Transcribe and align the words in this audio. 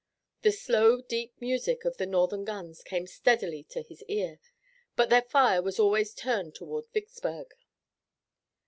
The 0.41 0.51
slow, 0.51 0.99
deep 0.99 1.39
music 1.39 1.85
of 1.85 1.97
the 1.97 2.07
Northern 2.07 2.43
guns 2.43 2.81
came 2.81 3.05
steadily 3.05 3.61
to 3.65 3.83
his 3.83 4.01
ear, 4.07 4.39
but 4.95 5.11
their 5.11 5.21
fire 5.21 5.61
was 5.61 5.77
always 5.77 6.15
turned 6.15 6.55
toward 6.55 6.87
Vicksburg. 6.91 7.53